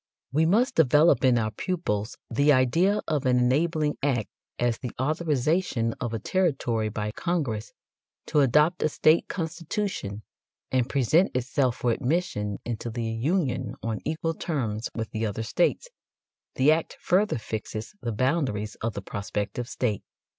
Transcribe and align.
We 0.33 0.47
must 0.47 0.73
develop 0.73 1.23
in 1.23 1.37
our 1.37 1.51
pupils 1.51 2.17
the 2.27 2.51
idea 2.51 3.01
of 3.07 3.27
an 3.27 3.37
enabling 3.37 3.97
act 4.01 4.29
as 4.57 4.79
the 4.79 4.89
authorization 4.99 5.93
of 6.01 6.11
a 6.11 6.17
territory 6.17 6.89
by 6.89 7.11
Congress 7.11 7.71
to 8.25 8.39
adopt 8.39 8.81
a 8.81 8.89
state 8.89 9.27
constitution 9.27 10.23
and 10.71 10.89
present 10.89 11.35
itself 11.35 11.75
for 11.75 11.91
admission 11.91 12.57
into 12.65 12.89
the 12.89 13.05
Union 13.05 13.75
on 13.83 13.99
equal 14.03 14.33
terms 14.33 14.89
with 14.95 15.11
the 15.11 15.23
other 15.27 15.43
states; 15.43 15.87
the 16.55 16.71
act 16.71 16.97
further 16.99 17.37
fixes 17.37 17.93
the 18.01 18.11
boundaries 18.11 18.73
of 18.81 18.93
the 18.95 19.03
prospective 19.03 19.69
state. 19.69 20.01